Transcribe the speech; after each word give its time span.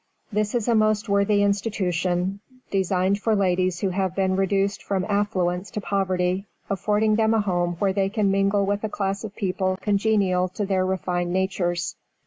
This 0.31 0.55
is 0.55 0.67
a 0.67 0.73
most 0.73 1.07
worthy 1.09 1.43
institution, 1.43 2.39
designed 2.71 3.19
for 3.19 3.35
ladies 3.35 3.81
who 3.81 3.89
have 3.89 4.15
been 4.15 4.35
reduced 4.35 4.81
from 4.81 5.05
affluence 5.07 5.69
to 5.69 5.79
poverty, 5.79 6.47
affording 6.71 7.17
them 7.17 7.35
a 7.35 7.41
home 7.41 7.75
where 7.77 7.93
they 7.93 8.09
can 8.09 8.31
mingle 8.31 8.65
with 8.65 8.83
a 8.83 8.89
class 8.89 9.23
of 9.23 9.35
people 9.35 9.77
congenial 9.79 10.47
to 10.49 10.65
their 10.65 10.87
refined 10.87 11.31
natures. 11.33 11.97